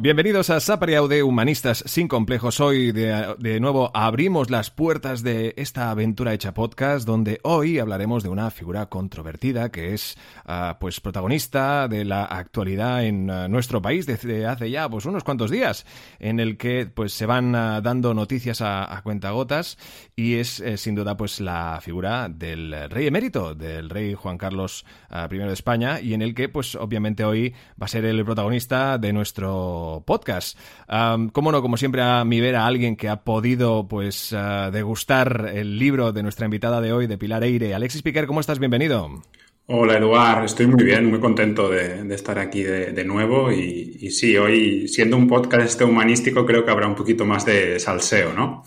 [0.00, 2.60] Bienvenidos a Sapere de Humanistas sin complejos.
[2.60, 8.28] Hoy de, nuevo abrimos las puertas de esta aventura hecha podcast donde hoy hablaremos de
[8.28, 14.06] una figura controvertida que es ah, pues protagonista de la actualidad en ah, nuestro país
[14.06, 15.84] desde hace ya pues unos cuantos días
[16.20, 19.78] en el que pues se van ah, dando noticias a, cuentagotas
[20.14, 24.84] y es eh, sin duda pues la figura del rey emérito, del rey Juan Carlos
[25.10, 28.96] I de España y en el que pues obviamente hoy va a ser el protagonista
[28.98, 30.58] de nuestro podcast.
[31.32, 35.50] como no, como siempre, a mi ver a alguien que ha podido pues ah, degustar
[35.54, 37.74] el libro de nuestra invitada de hoy, de Pilar Eire.
[37.74, 38.58] Alexis Piquer, ¿cómo estás?
[38.58, 39.22] Bienvenido.
[39.70, 44.34] Hola Eduard, estoy muy bien, muy contento de, estar aquí de, nuevo y, y, sí,
[44.38, 48.64] hoy siendo un podcast humanístico creo que habrá un poquito más de salseo, ¿no?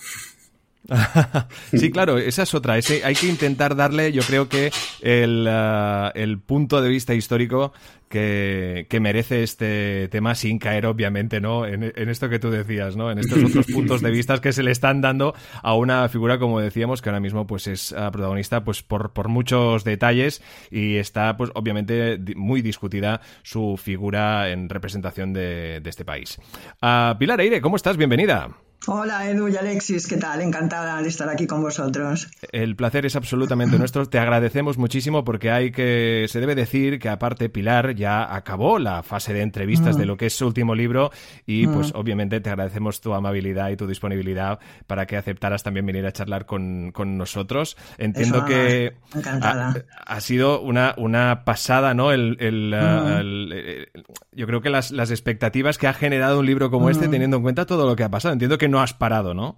[1.74, 2.78] sí, claro, esa es otra.
[2.78, 7.74] Ese, hay que intentar darle, yo creo que, el, ah, el punto de vista histórico
[8.10, 11.66] que, merece este tema sin caer, obviamente, ¿no?
[11.66, 13.10] En, esto que tú decías, ¿no?
[13.10, 16.60] En estos otros puntos de vista que se le están dando a una figura, como
[16.60, 21.38] decíamos, que ahora mismo pues es ah, protagonista pues por, por muchos detalles y está,
[21.38, 26.38] pues, obviamente, muy discutida su figura en representación de, este país.
[26.82, 27.98] Uh, Pilar Eire, ¿cómo estás?
[27.98, 28.50] Bienvenida.
[28.88, 30.42] Hola Edu y Alexis, ¿qué tal?
[30.42, 32.28] Encantada de estar aquí con vosotros.
[32.52, 34.08] El placer es absolutamente nuestro.
[34.08, 39.04] Te agradecemos muchísimo porque hay que se debe decir que aparte Pilar ya acabó la
[39.04, 40.08] fase de entrevistas de mm.
[40.08, 41.12] lo que es su último libro
[41.46, 41.74] y mm.
[41.74, 46.12] pues obviamente te agradecemos tu amabilidad y tu disponibilidad para que aceptaras también venir a
[46.12, 47.78] charlar con, nosotros.
[48.00, 52.12] Entiendo que ha, sido una, una pasada, ¿no?
[52.12, 53.52] El, mm.
[53.54, 53.88] eh,
[54.32, 57.44] yo creo que las, las expectativas que ha generado un libro como este teniendo en
[57.44, 58.34] cuenta todo lo que ha pasado.
[58.34, 59.58] Entiendo que no has parado, ¿no?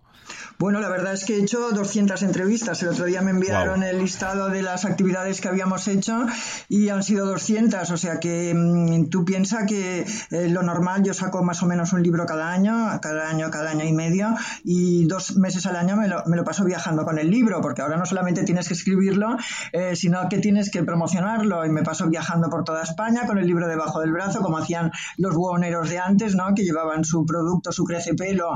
[0.59, 2.81] Bueno, la verdad es que he hecho 200 entrevistas.
[2.83, 6.25] El otro día me enviaron el listado de las actividades que habíamos hecho
[6.69, 7.89] y han sido 200.
[7.89, 11.91] O sea que mm, tú piensas que eh, lo normal, yo saco más o menos
[11.93, 15.97] un libro cada año, cada año, cada año y medio, y dos meses al año
[15.97, 18.75] me lo, me lo paso viajando con el libro, porque ahora no solamente tienes que
[18.75, 19.35] escribirlo,
[19.71, 21.65] eh, sino que tienes que promocionarlo.
[21.65, 24.91] Y me paso viajando por toda España con el libro debajo del brazo, como hacían
[25.17, 26.53] los buhoneros de antes, ¿no?
[26.55, 28.55] que llevaban su producto, su crece pelo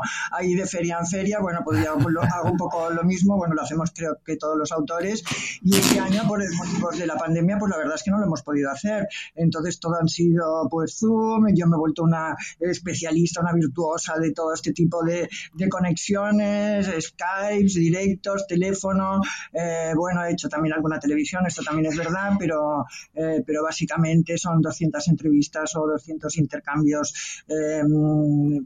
[0.56, 1.40] de feria en feria.
[1.40, 4.72] Bueno, pues ya hago un poco lo mismo, bueno, lo hacemos creo que todos los
[4.72, 5.24] autores,
[5.62, 8.25] y este año por motivos de la pandemia, pues la verdad es que no lo
[8.25, 9.08] hemos podido hacer.
[9.35, 14.31] Entonces todo han sido pues Zoom, yo me he vuelto una especialista, una virtuosa de
[14.31, 19.22] todo este tipo de, de conexiones, Skype, directos, teléfono,
[19.53, 24.38] eh, bueno, he hecho también alguna televisión, esto también es verdad, pero, eh, pero básicamente
[24.38, 27.84] son 200 entrevistas o 200 intercambios eh,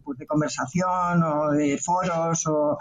[0.04, 2.78] pues de conversación o de foros o,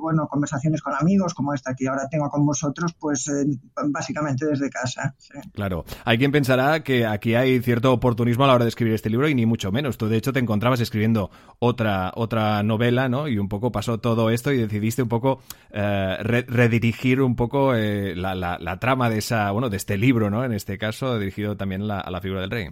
[0.00, 3.46] bueno, conversaciones con amigos como esta que ahora tengo con vosotros, pues eh,
[3.88, 5.14] básicamente desde casa.
[5.52, 9.10] Claro, hay quien pensará que aquí hay cierto oportunismo a la hora de escribir este
[9.10, 9.98] libro y ni mucho menos.
[9.98, 13.28] Tú de hecho te encontrabas escribiendo otra, otra novela, ¿no?
[13.28, 15.40] Y un poco pasó todo esto y decidiste un poco
[15.70, 20.44] eh, redirigir un poco eh, la, la, trama de esa, bueno, de este libro, ¿no?
[20.44, 22.70] En este caso, dirigido también a la figura del rey.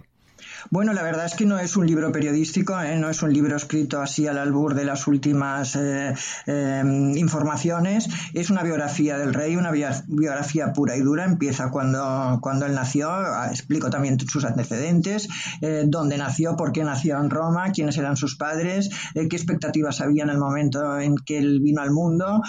[0.71, 2.97] Bueno, la verdad es que no es un libro periodístico, ¿eh?
[2.97, 6.13] no es un libro escrito así al albur de las últimas eh,
[6.45, 8.07] em, informaciones.
[8.33, 11.25] Es una biografía del rey, una biografía pura y dura.
[11.25, 15.29] Empieza cuando, cuando él nació, ah, explico también sus antecedentes,
[15.61, 20.23] eh, dónde nació, por qué nació en Roma, quiénes eran sus padres, qué expectativas había
[20.23, 22.41] en el momento en que él vino al mundo.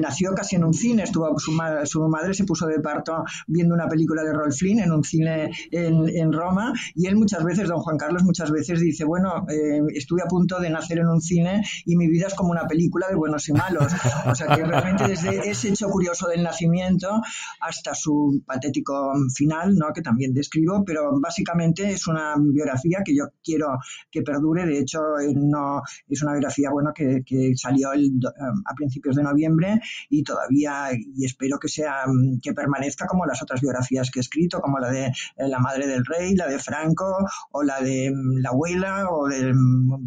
[0.00, 4.22] nació casi en un cine, estuvo su, madre se puso de parto viendo una película
[4.22, 7.96] de Rolf Flynn en un cine en, en Roma y él muchas veces, don Juan
[7.96, 11.96] Carlos muchas veces dice, bueno, eh, estuve a punto de nacer en un cine y
[11.96, 13.92] mi vida es como una película de buenos y malos.
[14.26, 17.20] O sea que realmente desde ese hecho curioso del nacimiento
[17.60, 19.92] hasta su patético final, ¿no?
[19.94, 23.78] que también describo, pero básicamente es una biografía que yo quiero
[24.10, 24.66] que perdure.
[24.66, 27.22] De hecho, eh, no es una biografía bueno, que,
[27.56, 32.04] salió el, eh, a principios de noviembre y todavía, y espero que sea
[32.42, 36.04] que permanezca como las otras biografías que he escrito, como la de la madre del
[36.04, 37.16] rey, la de Franco,
[37.52, 40.04] o la de mm, la abuela o de mm,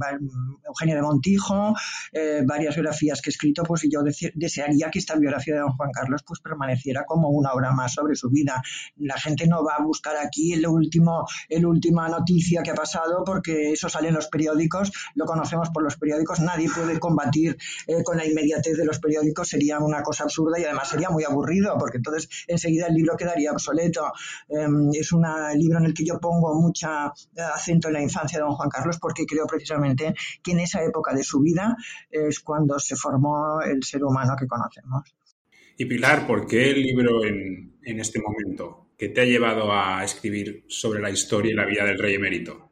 [0.67, 1.73] Eugenia de Montijo,
[2.11, 4.01] eh, varias biografías que he escrito, pues yo
[4.33, 8.15] desearía que esta biografía de don Juan Carlos pues permaneciera como una obra más sobre
[8.15, 8.61] su vida.
[8.97, 13.23] La gente no va a buscar aquí el último, el última noticia que ha pasado
[13.25, 17.57] porque eso sale en los periódicos, lo conocemos por los periódicos, nadie puede combatir
[17.87, 21.23] eh, con la inmediatez de los periódicos, sería una cosa absurda y además sería muy
[21.23, 24.11] aburrido porque entonces enseguida el libro quedaría obsoleto.
[24.49, 25.25] Em, es un
[25.55, 27.11] libro en el que yo pongo mucha
[27.53, 31.13] acento en la infancia de don Juan Carlos porque creo precisamente que en esa época
[31.13, 31.75] de su vida
[32.09, 35.15] es cuando se formó el ser humano que conocemos.
[35.77, 38.87] Y Pilar, ¿por qué el libro en, en este momento?
[38.97, 42.66] ¿Qué te ha llevado a escribir sobre la historia y la vida del rey emérito?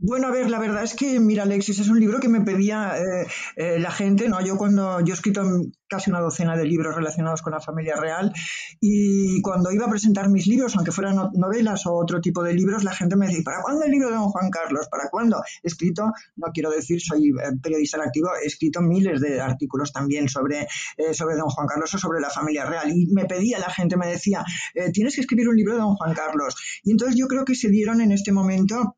[0.00, 2.94] Bueno, a ver, la verdad es que, mira, Alexis, es un libro que me pedía
[2.96, 4.40] eh, eh, la gente, ¿no?
[4.40, 5.42] Yo cuando, yo he escrito
[5.88, 8.32] casi una docena de libros relacionados con la familia real
[8.80, 12.84] y cuando iba a presentar mis libros, aunque fueran novelas o otro tipo de libros,
[12.84, 14.86] la gente me decía, ¿para cuándo el libro de don Juan Carlos?
[14.88, 15.42] ¿Para cuándo?
[15.64, 20.28] He escrito, no quiero decir, soy eh, periodista activo, he escrito miles de artículos también
[20.28, 20.68] sobre,
[21.12, 24.06] sobre don Juan Carlos o sobre la familia real y me pedía la gente, me
[24.06, 24.44] decía,
[24.92, 26.54] tienes que escribir un libro de don Juan Carlos.
[26.84, 28.94] Y entonces yo creo que se dieron en este momento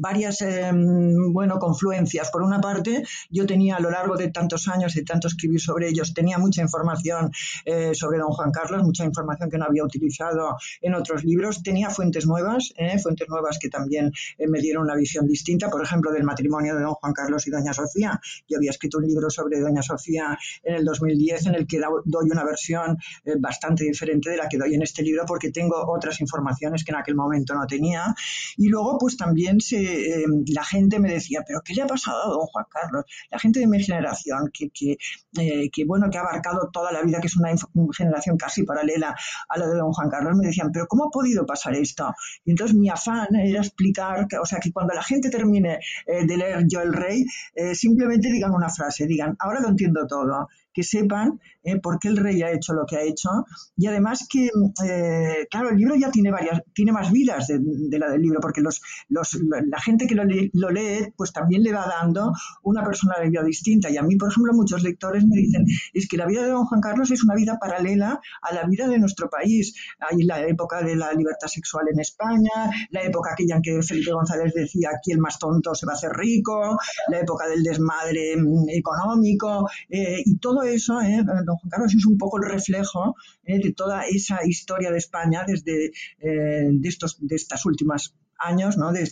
[0.00, 2.30] varias em, bueno confluencias.
[2.30, 5.88] Por una parte yo tenía a lo largo de tantos años y tanto escribir sobre
[5.88, 7.30] ellos tenía mucha información
[7.64, 11.62] eh, sobre don Juan Carlos mucha información que no había utilizado en otros libros.
[11.62, 15.68] Tenía fuentes nuevas eh, fuentes nuevas que también eh, me dieron una visión distinta.
[15.70, 18.20] Por ejemplo del matrimonio de don Juan Carlos y doña Sofía.
[18.48, 22.30] Yo había escrito un libro sobre doña Sofía en el 2010 en el que doy
[22.30, 22.98] una versión
[23.38, 26.98] bastante diferente de la que doy en este libro porque tengo otras informaciones que en
[26.98, 28.14] aquel momento no tenía.
[28.56, 32.22] Y luego pues también se Em, la gente me decía, pero ¿qué le ha pasado
[32.24, 33.04] a don Juan Carlos?
[33.30, 34.96] La gente de mi generación, que, que,
[35.38, 37.50] eh, bueno, que ha abarcado toda la vida, que es una
[37.96, 39.14] generación casi paralela
[39.48, 42.12] a la de don Juan Carlos, me decían, pero ¿cómo ha podido pasar esto?
[42.44, 46.26] Y entonces mi afán era explicar, que, o sea, que cuando la gente termine eh,
[46.26, 47.24] de leer Yo el Rey,
[47.54, 52.08] eh, simplemente digan una frase, digan, ahora lo entiendo todo que sepan eh, por qué
[52.08, 53.30] el rey ha hecho lo que ha hecho
[53.78, 54.50] y además que,
[54.84, 58.60] eh, claro, el libro ya tiene varias, tiene más vidas de, la del libro porque
[58.60, 62.30] los, la gente que lo lee, lo lee, pues también le va dando
[62.62, 65.64] una personalidad distinta y a mí, por ejemplo, muchos lectores me dicen,
[65.94, 68.86] es que la vida de don Juan Carlos es una vida paralela a la vida
[68.86, 69.74] de nuestro país.
[69.98, 74.12] Hay la época de la libertad sexual en España, la época aquella en que Felipe
[74.12, 78.36] González decía aquí el más tonto se va a hacer rico, la época del desmadre
[78.36, 83.14] mm, económico eh, y todo eso, eh, don Juan Carlos es un poco el reflejo
[83.44, 88.76] eh, de toda esa historia de España desde eh, de estos, de estas últimas años,
[88.76, 88.92] ¿no?
[88.92, 89.06] de,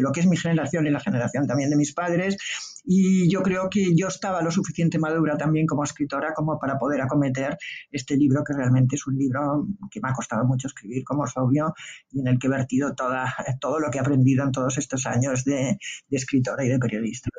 [0.00, 2.36] lo que es mi generación y la generación también de mis padres.
[2.84, 7.00] Y yo creo que yo estaba lo suficiente madura también como escritora como para poder
[7.00, 7.56] acometer
[7.92, 11.32] este libro, que realmente es un libro que me ha costado mucho escribir, como es
[11.36, 11.74] obvio,
[12.10, 15.06] y en el que he vertido toda, todo lo que he aprendido en todos estos
[15.06, 15.78] años de,
[16.08, 17.30] de escritora y de periodista.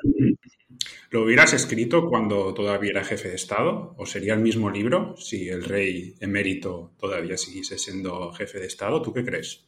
[1.09, 3.95] ¿Lo hubieras escrito cuando todavía era jefe de Estado?
[3.98, 9.01] ¿O sería el mismo libro si el rey emérito todavía siguiese siendo jefe de Estado?
[9.01, 9.66] ¿Tú qué crees?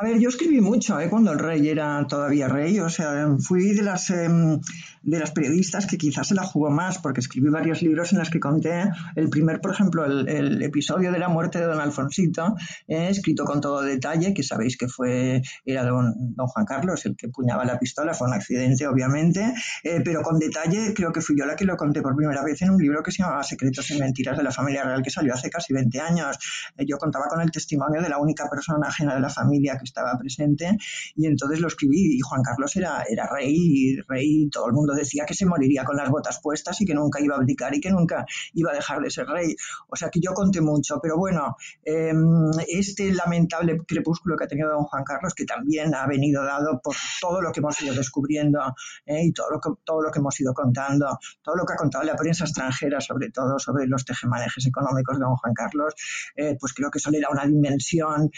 [0.00, 1.10] A ver, yo escribí mucho ¿eh?
[1.10, 4.58] cuando el rey era todavía rey, o sea, fui de las, em,
[5.02, 8.30] de las periodistas que quizás se la jugó más, porque escribí varios libros en los
[8.30, 12.56] que conté el primer, por ejemplo, el, episodio de la muerte de don Alfonsito,
[12.88, 17.14] eh, escrito con todo detalle, que sabéis que fue, era don, don, Juan Carlos el
[17.14, 19.52] que puñaba la pistola, fue un accidente, obviamente,
[19.84, 22.62] eh, pero con detalle creo que fui yo la que lo conté por primera vez
[22.62, 25.34] en un libro que se llamaba Secretos y Mentiras de la Familia Real, que salió
[25.34, 26.38] hace casi 20 años.
[26.78, 30.18] yo contaba con el testimonio de la única persona ajena de la familia que estaba
[30.18, 30.76] presente
[31.16, 34.94] y entonces lo escribí y Juan Carlos era, era rey y rey, todo el mundo
[34.94, 37.80] decía que se moriría con las botas puestas y que nunca iba a abdicar y
[37.80, 39.54] que nunca iba a dejar de ser rey.
[39.88, 44.70] O sea que yo conté mucho, pero bueno, em, este lamentable crepúsculo que ha tenido
[44.70, 48.60] don Juan Carlos, que también ha venido dado por todo lo que hemos ido descubriendo
[49.06, 51.76] eh, y todo lo, que, todo lo que hemos ido contando, todo lo que ha
[51.76, 55.94] contado la prensa extranjera, sobre todo sobre los tejemanejes económicos de don Juan Carlos,
[56.36, 58.30] eh, pues creo que eso le da una dimensión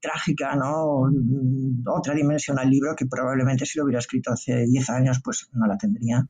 [0.00, 1.04] trágica, ¿no?
[1.86, 5.66] Otra dimensión al libro que probablemente si lo hubiera escrito hace 10 años, pues no
[5.66, 6.26] la tendría.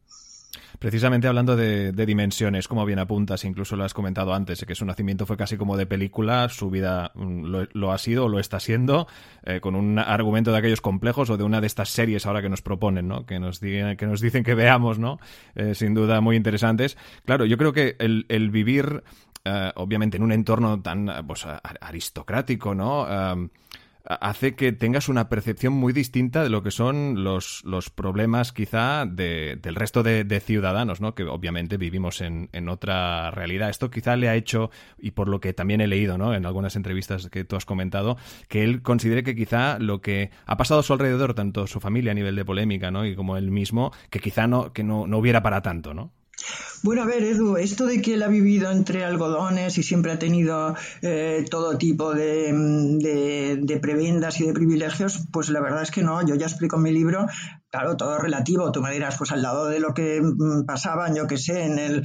[0.78, 5.26] Precisamente hablando de, dimensiones, como bien apuntas, incluso lo has comentado antes, que su nacimiento
[5.26, 9.08] fue casi como de película, su vida mm, lo, ha sido o lo está siendo,
[9.44, 12.48] eh, con un argumento de aquellos complejos o de una de estas series ahora que
[12.48, 13.26] nos proponen, ¿no?
[13.26, 15.18] que, nos, que nos dicen que veamos, ¿no?
[15.54, 16.96] Eh, sin duda muy interesantes.
[17.24, 19.02] Claro, yo creo que el, el vivir
[19.44, 21.46] eh, obviamente en un entorno tan pues,
[21.80, 23.06] aristocrático, ¿no?
[24.08, 29.04] Hace que tengas una percepción muy distinta de lo que son los, los problemas quizá
[29.04, 31.14] del resto de, ciudadanos, ¿no?
[31.14, 33.68] que obviamente vivimos en, en, otra realidad.
[33.68, 36.34] Esto quizá le ha hecho, y por lo que también he leído ¿no?
[36.34, 38.16] en algunas entrevistas que tú has comentado,
[38.48, 42.12] que él considere que quizá lo que ha pasado a su alrededor, tanto su familia
[42.12, 43.04] a nivel de polémica ¿no?
[43.04, 46.12] y como él mismo, que quizá no, que no, no hubiera para tanto, ¿no?
[46.82, 50.18] Bueno, a ver, Edu, esto de que él ha vivido entre algodones y siempre ha
[50.18, 52.52] tenido eh, todo tipo de,
[53.60, 56.24] de, prebendas y de privilegios, pues la verdad es que no.
[56.24, 57.26] Yo ya explico en mi libro,
[57.70, 58.70] claro, todo relativo.
[58.70, 61.78] Tú me dirás, pues al lado de lo que mm, pasaban, yo que sé, en,
[61.80, 62.04] el,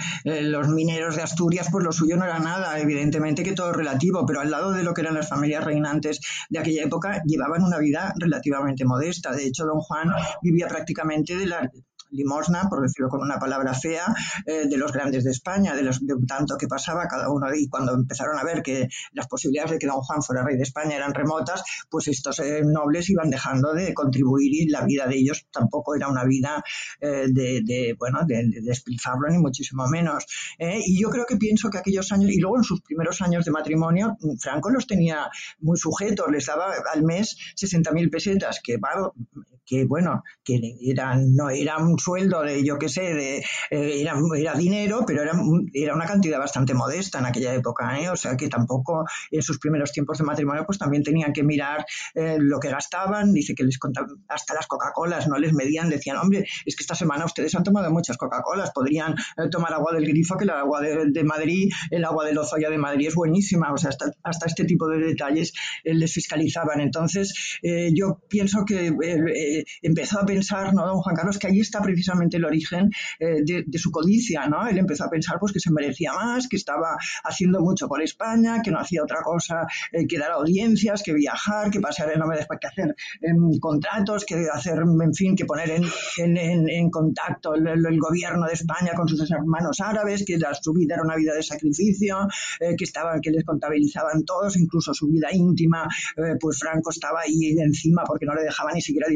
[0.52, 2.80] los mineros de Asturias, pues lo suyo no era nada.
[2.80, 6.20] Evidentemente que todo es relativo, pero al lado de lo que eran las familias reinantes
[6.50, 9.32] de aquella época, llevaban una vida relativamente modesta.
[9.34, 10.12] De hecho, don Juan
[10.42, 11.70] vivía prácticamente de la
[12.14, 14.06] limosna, por decirlo con una palabra fea,
[14.46, 17.48] eh, de los grandes de España, de, los, de un tanto que pasaba cada uno.
[17.54, 20.64] Y cuando empezaron a ver que las posibilidades de que don Juan fuera rey de
[20.64, 25.18] España eran remotas, pues estos eh, nobles iban dejando de contribuir y la vida de
[25.18, 26.64] ellos tampoco era una vida
[27.02, 30.26] eh, de, bueno, de, despilfarro ni muchísimo menos.
[30.60, 33.52] y yo creo que pienso que aquellos años, y luego en sus primeros años de
[33.52, 35.30] matrimonio, Franco los tenía
[35.60, 38.78] muy sujetos, les daba al mes 60.000 pesetas, que
[39.66, 44.16] que bueno, que eran, no era un sueldo de, yo qué sé, de, eh, era,
[44.36, 45.34] era, dinero, pero era,
[45.74, 48.10] era una cantidad bastante modesta en aquella época, ¿eh?
[48.10, 51.86] o sea que tampoco en sus primeros tiempos de matrimonio pues también tenían que mirar
[52.14, 56.18] eh, lo que gastaban, dice que les contaban, hasta las Coca-Colas no les medían, decían,
[56.18, 59.16] hombre, es que esta semana ustedes han tomado muchas Coca-Colas, podrían
[59.52, 63.08] tomar agua del grifo, que el agua de, Madrid, el agua de Lozoya de Madrid
[63.08, 65.54] es buenísima, o sea, hasta, hasta este tipo de detalles
[65.84, 66.82] les fiscalizaban.
[66.82, 67.60] Entonces,
[67.94, 68.92] yo pienso que
[69.82, 73.78] empezó a pensar, ¿no, don Juan Carlos, que ahí está precisamente el origen eh, de,
[73.78, 74.68] su codicia, ¿no?
[74.68, 78.62] Él empezó a pensar pues que se merecía más, que estaba haciendo mucho por España,
[78.64, 82.48] que no hacía otra cosa eh, que dar audiencias, que viajar, que pasar en de
[82.60, 88.54] que hacer em, contratos, que hacer, en fin, que poner en, contacto el, gobierno de
[88.54, 92.28] España con sus hermanos árabes, que su vida era una vida de sacrificio,
[92.60, 95.88] eh, que estaban, que les contabilizaban todos, incluso su vida íntima,
[96.40, 99.08] pues Franco estaba ahí encima porque no le dejaba ni siquiera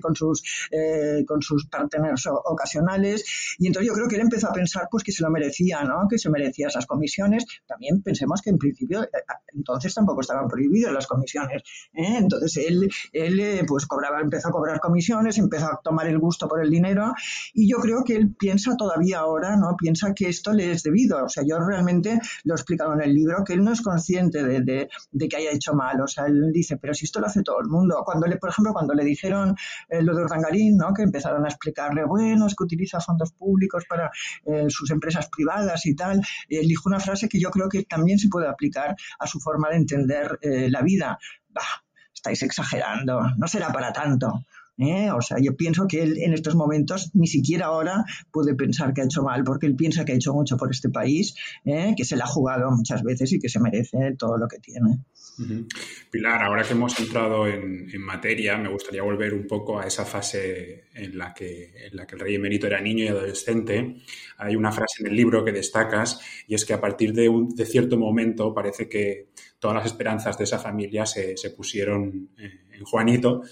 [0.00, 3.24] con sus, eh, con sus parteners ocasionales.
[3.58, 6.06] Y entonces yo creo que él empezó a pensar pues que se lo merecía, ¿no?
[6.08, 7.44] Que se merecía esas comisiones.
[7.66, 9.08] También pensemos que en principio eh,
[9.54, 11.62] entonces tampoco estaban prohibidas las comisiones.
[11.94, 12.16] ¿eh?
[12.18, 16.62] Entonces él, él pues cobraba, empezó a cobrar comisiones, empezó a tomar el gusto por
[16.62, 17.12] el dinero
[17.52, 19.76] y yo creo que él piensa todavía ahora, ¿no?
[19.76, 21.24] Piensa que esto le es debido.
[21.24, 24.42] O sea, yo realmente lo he explicado en el libro, que él no es consciente
[24.42, 26.00] de, de, de que haya hecho mal.
[26.00, 28.02] O sea, él dice, pero si esto lo hace todo el mundo.
[28.04, 29.56] Cuando le, por ejemplo, cuando le dijeron
[29.88, 30.92] eh, lo de Urdangarín, ¿no?
[30.94, 34.10] que empezaron a explicarle, bueno, es que utiliza fondos públicos para
[34.44, 36.20] eh, sus empresas privadas y tal.
[36.48, 39.70] Él dijo una frase que yo creo que también se puede aplicar a su forma
[39.70, 41.18] de entender eh, la vida.
[41.48, 41.62] Bah,
[42.12, 44.44] estáis exagerando, no será para tanto.
[44.78, 45.10] ¿eh?
[45.10, 49.02] O sea, yo pienso que él en estos momentos ni siquiera ahora puede pensar que
[49.02, 51.94] ha hecho mal, porque él piensa que ha hecho mucho por este país, ¿eh?
[51.96, 55.04] que se le ha jugado muchas veces y que se merece todo lo que tiene.
[56.10, 60.84] Pilar, ahora que hemos entrado en, materia, me gustaría volver un poco a esa fase
[60.94, 63.96] en la, que, el rey emérito era niño y adolescente.
[64.38, 67.96] Hay una frase en el libro que destacas y es que a partir de cierto
[67.96, 73.42] momento parece que todas las esperanzas de esa familia se, se pusieron eh, en Juanito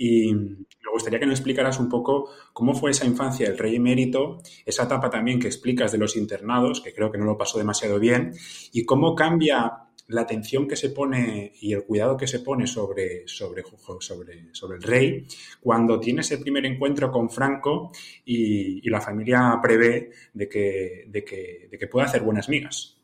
[0.00, 4.38] y me gustaría que nos explicaras un poco cómo fue esa infancia del rey emérito,
[4.64, 7.98] esa etapa también que explicas de los internados, que creo que no lo pasó demasiado
[7.98, 8.32] bien,
[8.72, 13.26] y cómo cambia la atención que se pone y el cuidado que se pone sobre,
[13.26, 13.62] sobre,
[14.00, 15.26] sobre, sobre el rey
[15.60, 17.92] cuando tiene ese primer encuentro con Franco
[18.24, 22.97] y, la familia prevé de que, de que, de que pueda hacer buenas migas.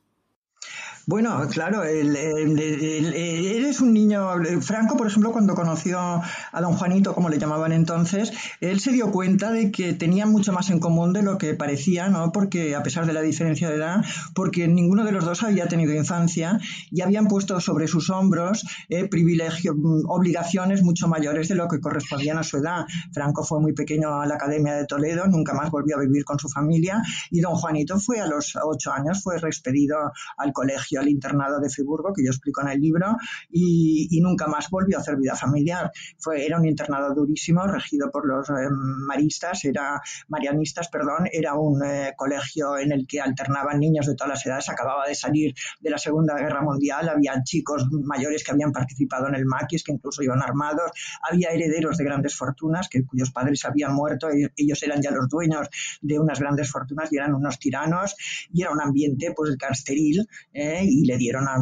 [1.07, 4.27] Bueno, claro, él, es un niño.
[4.63, 9.11] Franco, por ejemplo, cuando conoció a don Juanito, como le llamaban entonces, él se dio
[9.13, 12.33] cuenta de que tenían mucho más en común de lo que parecía, ¿no?
[12.33, 15.93] Porque, a pesar de la diferencia de edad, porque ninguno de los dos había tenido
[15.93, 16.59] infancia
[16.91, 22.39] y habían puesto sobre sus hombros eh, privilegios, obligaciones mucho mayores de lo que correspondían
[22.39, 22.87] a su edad.
[23.13, 26.39] Franco fue muy pequeño a la Academia de Toledo, nunca más volvió a vivir con
[26.39, 29.97] su familia y don Juanito fue a los ocho años, fue expedido
[30.39, 33.17] al colegio al internado de Friburgo, que yo explico en el libro,
[33.51, 35.91] y, nunca más volvió a hacer vida familiar.
[36.19, 41.85] Fue, era un internado durísimo, regido por los eh, maristas, era marianistas, perdón, era un
[41.85, 45.91] eh, colegio en el que alternaban niños de todas las edades, acababa de salir de
[45.91, 50.23] la Segunda Guerra Mundial, había chicos mayores que habían participado en el maquis, que incluso
[50.23, 50.91] iban armados,
[51.31, 55.29] había herederos de grandes fortunas, que, cuyos padres habían muerto, y ellos eran ya los
[55.29, 55.69] dueños
[56.01, 58.17] de unas grandes fortunas y eran unos tiranos,
[58.53, 61.57] y era un ambiente pues carsteril, eh, y le dieron a.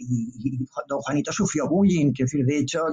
[0.00, 2.84] Y, don Juanito sufrió bullying, que de hecho,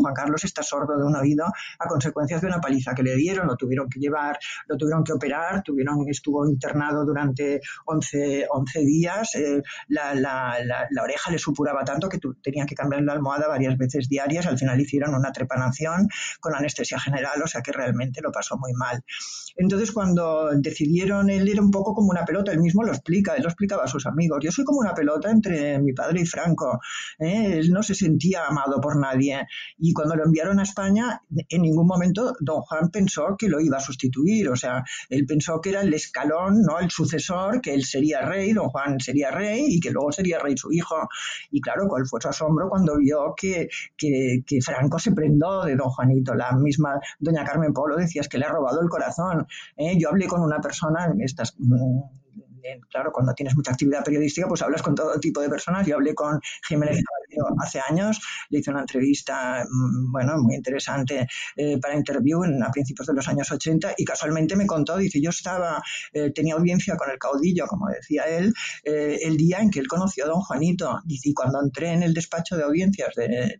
[0.00, 1.46] Juan Carlos está sordo de un oído
[1.78, 5.12] a consecuencia de una paliza que le dieron, lo tuvieron que llevar, lo tuvieron que
[5.12, 5.62] operar,
[6.08, 10.56] estuvo internado durante 11, 11 días, eh, la,
[11.02, 14.80] oreja le supuraba tanto que tenían que cambiar la almohada varias veces diarias, al final
[14.80, 16.08] hicieron una trepanación
[16.40, 19.02] con anestesia general, o sea que realmente lo pasó muy mal.
[19.56, 23.48] Entonces cuando decidieron, él era un poco como una pelota, él mismo lo explica, lo
[23.48, 26.80] explicaba a sus amigos, yo soy como una pelota entre mi padre y Franco,
[27.18, 27.58] ¿eh?
[27.58, 29.46] él no se sentía amado por nadie
[29.92, 33.80] cuando lo enviaron a España, en ningún momento don Juan pensó que lo iba a
[33.80, 36.78] sustituir, o sea, él pensó que era el escalón, ¿no?
[36.78, 40.56] El sucesor, que él sería rey, don Juan sería rey y que luego sería rey
[40.56, 41.08] su hijo.
[41.50, 45.76] Y claro, cuál fue su asombro cuando vio que, que, que Franco se prendó de
[45.76, 46.34] don Juanito.
[46.34, 49.46] La misma doña Carmen Polo decía es que le ha robado el corazón.
[49.76, 49.96] ¿eh?
[49.98, 52.00] Yo hablé con una persona, estas mm,
[52.90, 55.86] claro, cuando tienes mucha actividad periodística, pues hablas con todo tipo de personas.
[55.86, 57.02] Yo hablé con Jiménez
[57.60, 58.20] hace años,
[58.50, 63.14] le hice una entrevista, mm, bueno, muy interesante eh, para Interview en, a principios de
[63.14, 65.82] los años 80 y casualmente me contó, dice, yo estaba,
[66.12, 68.52] eh, tenía audiencia con el caudillo, como decía él,
[68.84, 71.00] eh, el día en que él conoció a don Juanito.
[71.04, 73.58] Dice, y cuando entré en el despacho de audiencias de,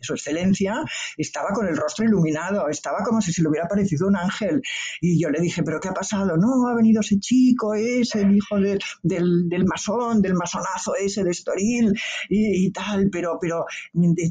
[0.00, 0.82] su excelencia,
[1.16, 4.62] estaba con el rostro iluminado, estaba como si se le hubiera parecido un ángel.
[5.00, 6.36] Y yo le dije, ¿pero qué ha pasado?
[6.36, 11.30] No, ha venido ese chico, ese, el hijo del, del, masón, del masonazo ese de
[11.30, 11.92] Estoril
[12.28, 13.66] y tal pero, pero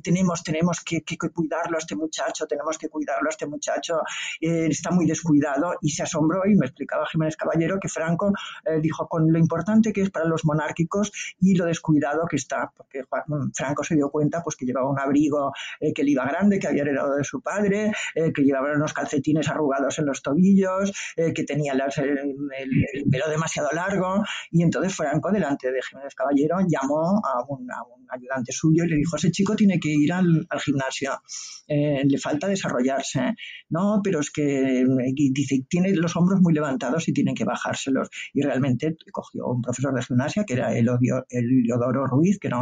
[0.01, 1.03] tenemos, tenemos que,
[1.33, 3.99] cuidarlo a este muchacho, tenemos que cuidarlo a este muchacho,
[4.39, 8.31] eh, está muy descuidado y se asombró y me explicaba Jiménez Caballero que Franco
[8.63, 12.71] eh, dijo con lo importante que es para los monárquicos y lo descuidado que está,
[12.77, 15.51] porque mm, Franco se dio cuenta pues que llevaba un abrigo
[15.81, 19.49] eh, que le iba grande, que había heredado de su padre, que llevaba unos calcetines
[19.49, 24.23] arrugados en los tobillos, que tenía el, pelo demasiado largo.
[24.51, 28.87] Y entonces Franco delante de Jiménez Caballero llamó a un, a un ayudante suyo y
[28.87, 31.19] le dijo, ese chico tiene que ir al, gimnasio,
[31.67, 33.35] eh, le falta desarrollarse.
[33.69, 38.09] No, pero es que dice, tiene los hombros muy levantados y tienen que bajárselos.
[38.33, 40.87] Y realmente cogió un profesor de gimnasia, que era el,
[41.29, 42.59] Eliodoro Ruiz, que era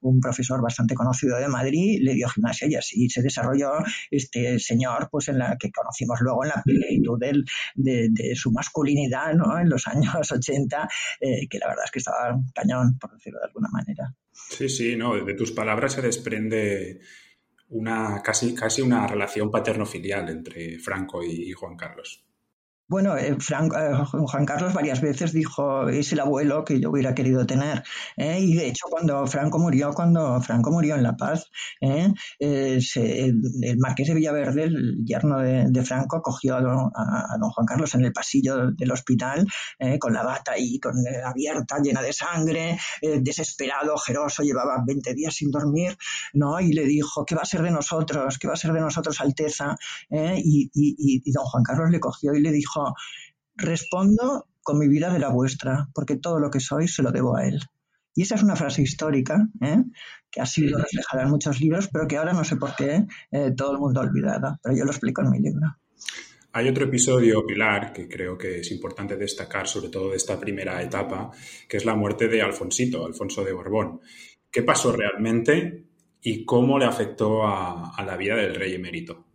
[0.00, 3.72] un, profesor bastante conocido de Madrid, le dio gimnasia y así se desarrolló
[4.10, 9.34] este señor, pues en la que conocimos luego en la plenitud de, de, su masculinidad,
[9.34, 9.58] ¿no?
[9.58, 10.88] En los años 80,
[11.20, 14.14] eh, que la verdad es que estaba cañón, por decirlo de alguna manera.
[14.48, 17.00] Sí, sí, no, de tus palabras se desprende
[17.68, 22.25] una casi, casi una relación paterno-filial entre Franco y Juan Carlos.
[22.88, 27.44] Bueno, eh, eh, Juan Carlos varias veces dijo es el abuelo que yo hubiera querido
[27.44, 27.82] tener.
[28.16, 28.38] ¿eh?
[28.40, 31.50] Y de hecho, cuando Franco murió, cuando Franco murió en La Paz,
[31.80, 32.14] el,
[33.78, 38.70] marqués de Villaverde, el yerno de, Franco, cogió a don, Juan Carlos en el pasillo
[38.70, 39.46] del hospital
[39.98, 40.94] con la bata ahí con,
[41.24, 42.78] abierta, llena de sangre,
[43.20, 45.96] desesperado, ojeroso, llevaba 20 días sin dormir,
[46.34, 46.60] ¿no?
[46.60, 48.38] Y le dijo, ¿qué va a ser de nosotros?
[48.38, 49.76] ¿Qué va a ser de nosotros, Alteza?
[50.10, 52.75] y, y don Juan Carlos le cogió y le dijo,
[53.54, 57.36] respondo con mi vida de la vuestra, porque todo lo que soy se lo debo
[57.36, 57.60] a él.
[58.14, 59.84] Y esa es una frase histórica ¿eh?
[60.30, 63.52] que ha sido reflejada en muchos libros, pero que ahora no sé por qué eh,
[63.56, 65.76] todo el mundo ha olvidado, pero yo lo explico en mi libro.
[66.52, 70.82] Hay otro episodio, Pilar, que creo que es importante destacar, sobre todo de esta primera
[70.82, 71.30] etapa,
[71.68, 74.00] que es la muerte de Alfonsito, Alfonso de Borbón.
[74.50, 75.84] ¿Qué pasó realmente
[76.22, 79.26] y cómo le afectó a la vida del rey emérito?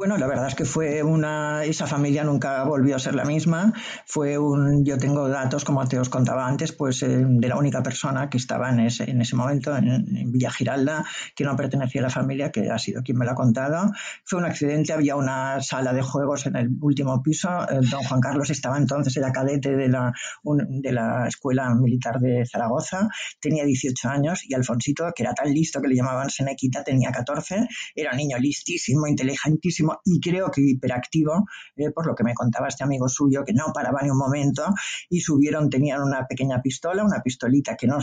[0.00, 3.74] Bueno, la verdad es que fue una, esa familia nunca volvió a ser la misma.
[4.06, 7.82] Fue un, yo tengo datos, como te os contaba antes, pues eh, de la única
[7.82, 11.04] persona que estaba en ese, en ese momento en, Villa Giralda,
[11.36, 13.92] que no pertenecía a la familia, que ha sido quien me lo ha contado.
[14.24, 17.50] Fue un accidente, había una sala de juegos en el último piso.
[17.68, 23.06] don Juan Carlos estaba entonces, era cadete de la, de la Escuela Militar de Zaragoza,
[23.38, 27.68] tenía 18 años y Alfonsito, que era tan listo que le llamaban Senequita, tenía 14,
[27.94, 32.68] era un niño listísimo, inteligentísimo y creo que hiperactivo, eh, por lo que me contaba
[32.68, 34.64] este amigo suyo, que no paraba ni un momento
[35.08, 37.98] y subieron, tenían una pequeña pistola, una pistolita que no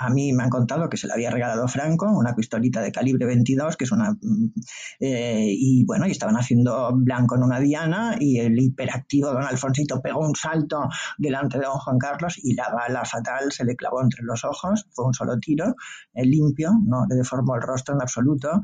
[0.00, 3.26] a mí me han contado que se le había regalado Franco, una pistolita de calibre
[3.26, 4.12] 22, que es una...
[4.12, 4.46] Mm,
[4.98, 10.00] eh, y bueno, y estaban haciendo blanco en una diana y el hiperactivo don Alfonsito
[10.00, 14.02] pegó un salto delante de don Juan Carlos y la bala fatal se le clavó
[14.02, 15.74] entre los ojos, fue un solo tiro,
[16.14, 18.62] eh, limpio, no le deformó el rostro en absoluto.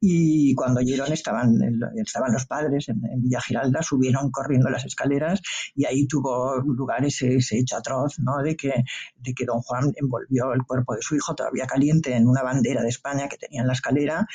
[0.00, 1.52] Y cuando oyeron estaban,
[1.96, 5.42] estaban los padres en, Villa Giralda, subieron corriendo las escaleras
[5.74, 8.38] y ahí tuvo lugar ese, ese hecho atroz, ¿no?
[8.42, 8.84] De que,
[9.18, 12.42] de que don Juan envolvió el cuerpo cuerpo de su hijo todavía caliente en una
[12.42, 14.26] bandera de España que tenía en la escalera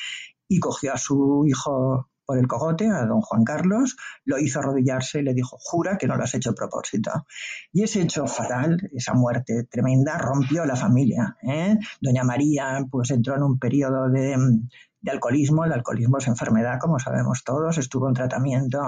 [0.47, 5.19] y cogió a su hijo por el cogote, a don Juan Carlos, lo hizo arrodillarse
[5.19, 7.25] y le dijo, jura que no lo has hecho a propósito.
[7.71, 11.35] Y ese hecho fatal, esa muerte tremenda, rompió la familia.
[11.41, 11.77] ¿eh?
[11.99, 14.37] Doña María pues entró en un periodo de,
[15.01, 15.65] de alcoholismo.
[15.65, 17.77] El alcoholismo es enfermedad, como sabemos todos.
[17.77, 18.79] Estuvo en tratamiento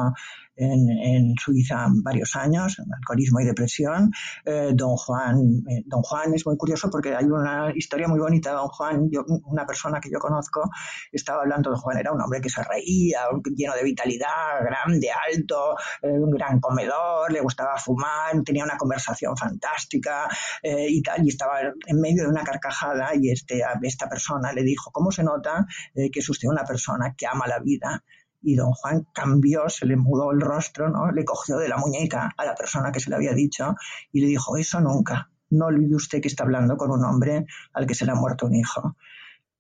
[0.56, 4.12] en, Suiza varios años, alcoholismo y depresión.
[4.46, 8.52] Eh, don Juan, eh, don Juan es muy curioso porque hay una historia muy bonita
[8.52, 9.10] Don Juan.
[9.46, 10.70] Una persona que yo conozco
[11.12, 13.22] estaba hablando de Juan, era un hombre que se reía,
[13.56, 19.36] lleno de vitalidad, grande, alto, eh, un gran comedor, le gustaba fumar, tenía una conversación
[19.36, 20.28] fantástica
[20.63, 24.91] y tal, y estaba en medio de una carcajada y este, esta persona le dijo,
[24.91, 28.04] ¿cómo se nota que es usted una persona que ama la vida?
[28.46, 31.12] Y don Juan cambió, se le mudó el rostro, ¿no?
[31.12, 33.76] Le cogió de la muñeca a la persona que se le había dicho
[34.12, 37.88] y le dijo, eso nunca, no olvide usted que está hablando con un hombre al
[37.88, 38.96] que se le ha muerto un hijo.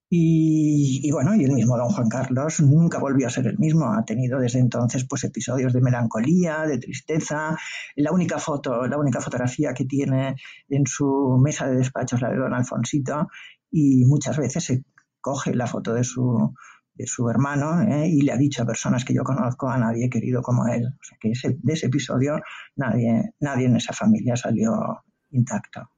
[0.07, 3.91] Y, bueno, y el mismo don Juan Carlos nunca volvió a ser el mismo.
[3.91, 7.57] Ha tenido desde entonces pues episodios de melancolía, de tristeza.
[7.95, 10.35] La única foto, la única fotografía que tiene
[10.69, 13.27] en su mesa de despacho es la de don Alfonsito
[13.71, 14.83] y muchas veces se
[15.19, 16.53] coge la foto de su,
[16.95, 18.07] de su hermano ¿eh?
[18.07, 20.85] y le ha dicho a personas que yo conozco a nadie querido como él.
[20.85, 22.39] O sea que de ese episodio
[22.75, 25.89] nadie, nadie en esa familia salió intacto.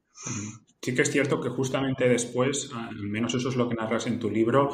[0.81, 4.19] Sí que es cierto que justamente después, al menos eso es lo que narras en
[4.19, 4.73] tu libro,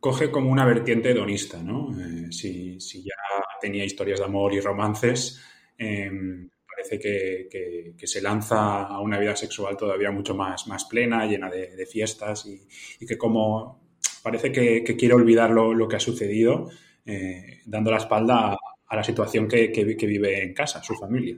[0.00, 1.90] coge como una vertiente hedonista, ¿no?
[2.00, 3.14] Eh, si, ya
[3.60, 5.42] tenía historias de amor y romances,
[5.76, 11.50] em, parece que, se lanza a una vida sexual todavía mucho más, más plena, llena
[11.50, 13.87] de, fiestas y, que como
[14.22, 16.70] parece que, quiere olvidar lo, que ha sucedido,
[17.04, 21.36] eh, dando la espalda a, la situación que, vive en casa, su familia.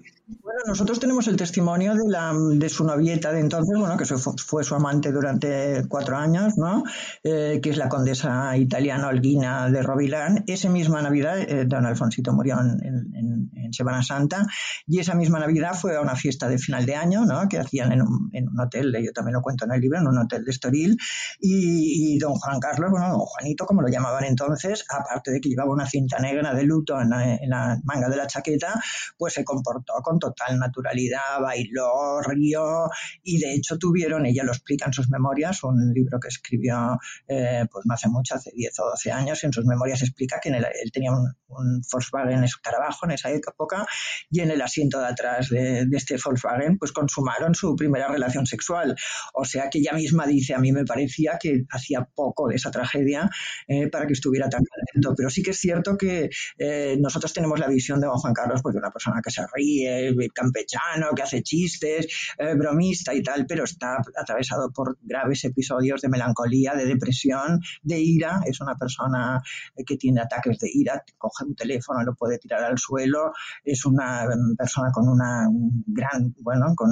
[0.71, 4.77] Nosotros tenemos el testimonio de, la, de su novieta de entonces, bueno, que fue, su
[4.77, 6.85] amante durante cuatro años, ¿no?
[7.25, 10.45] Eh, que es la condesa italiana Olguina de Rovilán.
[10.47, 14.47] Esa misma Navidad, eh, don Alfonsito murió en, Semana Santa,
[14.85, 17.49] y esa misma Navidad fue a una fiesta de final de año, ¿no?
[17.49, 20.45] Que hacían en un, hotel, yo también lo cuento en el libro, en un hotel
[20.45, 20.97] de Estoril,
[21.39, 25.71] y, don Juan Carlos, bueno, don Juanito, como lo llamaban entonces, aparte de que llevaba
[25.71, 28.81] una cinta negra de luto en la, en la manga de la chaqueta,
[29.17, 32.89] pues se comportó con total naturalidad, bailó, rió
[33.23, 37.67] y de hecho tuvieron, ella lo explica en sus memorias, un libro que escribió eh,
[37.71, 40.93] pues no hace mucho, hace 10 o 12 años, en sus memorias explica que él
[40.93, 43.87] tenía un, un, Volkswagen Escarabajo en esa época
[44.31, 48.97] y en el asiento de atrás de, este Volkswagen pues consumaron su primera relación sexual.
[49.35, 52.71] O sea que ella misma dice, a mí me parecía que hacía poco de esa
[52.71, 53.29] tragedia
[53.69, 57.59] eh, para que estuviera tan contento, pero sí que es cierto que eh, nosotros tenemos
[57.59, 61.23] la visión de don Juan Carlos pues de una persona que se ríe, campechano, que
[61.23, 62.07] hace chistes,
[62.39, 68.01] eh, bromista y tal, pero está atravesado por graves episodios de melancolía, de depresión, de
[68.01, 68.41] ira.
[68.47, 69.43] Es una persona
[69.77, 73.33] eh, que tiene ataques de ira, coge un teléfono, lo puede tirar al suelo.
[73.65, 75.47] Es una mm, persona con una
[75.87, 76.91] gran, bueno, con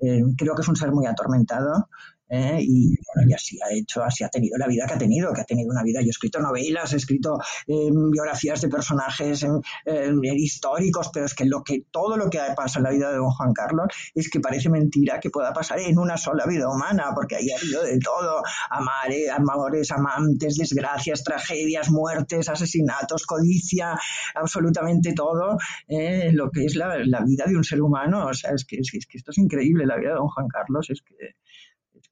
[0.00, 1.88] eh, creo que es un ser muy atormentado.
[2.28, 2.58] ¿Eh?
[2.60, 5.40] y bueno, y así ha hecho, así ha tenido la vida que ha tenido, que
[5.42, 6.00] ha tenido una vida.
[6.00, 9.44] Yo he escrito novelas, he escrito eh, biografías de personajes
[9.84, 13.16] eh, históricos, pero es que, lo que todo lo que pasa en la vida de
[13.16, 17.12] don Juan Carlos es que parece mentira que pueda pasar en una sola vida humana,
[17.14, 23.94] porque ahí ha habido de todo, amare, amores, amantes, desgracias, tragedias, muertes, asesinatos, codicia,
[24.34, 25.56] absolutamente todo
[25.88, 28.26] lo que es la, vida de un ser humano.
[28.26, 30.90] O sea, es que, es que esto es increíble, la vida de don Juan Carlos,
[30.90, 31.34] es que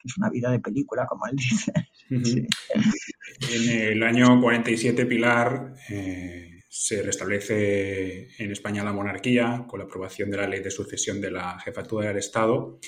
[0.05, 1.73] es una vida de película, como él dice.
[2.11, 10.31] En el año 47, Pilar, eh, se restablece en España la monarquía con la aprobación
[10.31, 12.79] de la ley de sucesión de la jefatura del Estado.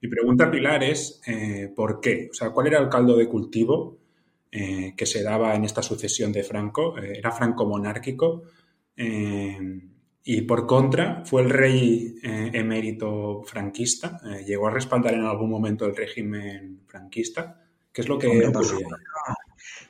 [0.00, 2.28] Mi pregunta, Pilar, es eh, ¿por qué?
[2.30, 3.98] O sea, ¿cuál era el caldo de cultivo
[4.50, 6.96] eh, que se daba en esta sucesión de Franco?
[6.98, 8.44] ¿Era franco monárquico?
[10.26, 14.20] Y por contra, fue el rey eh, emérito franquista.
[14.24, 17.60] Eh, llegó a respaldar en algún momento el régimen franquista.
[17.92, 18.50] ¿Qué es lo que ocurría?